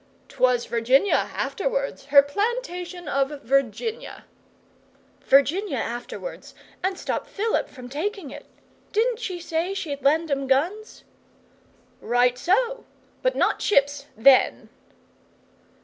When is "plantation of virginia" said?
2.23-4.25